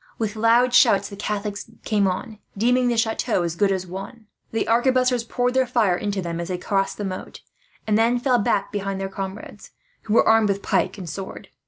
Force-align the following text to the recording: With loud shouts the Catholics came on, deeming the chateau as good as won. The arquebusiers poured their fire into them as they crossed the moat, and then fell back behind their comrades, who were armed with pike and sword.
With 0.17 0.35
loud 0.35 0.73
shouts 0.73 1.09
the 1.09 1.15
Catholics 1.15 1.69
came 1.85 2.07
on, 2.07 2.39
deeming 2.57 2.87
the 2.87 2.97
chateau 2.97 3.43
as 3.43 3.55
good 3.55 3.71
as 3.71 3.85
won. 3.85 4.25
The 4.51 4.67
arquebusiers 4.67 5.23
poured 5.23 5.53
their 5.53 5.67
fire 5.67 5.95
into 5.95 6.23
them 6.23 6.39
as 6.39 6.47
they 6.47 6.57
crossed 6.57 6.97
the 6.97 7.05
moat, 7.05 7.41
and 7.85 7.99
then 7.99 8.17
fell 8.17 8.39
back 8.39 8.71
behind 8.71 8.99
their 8.99 9.09
comrades, 9.09 9.69
who 10.05 10.15
were 10.15 10.27
armed 10.27 10.49
with 10.49 10.63
pike 10.63 10.97
and 10.97 11.07
sword. 11.07 11.49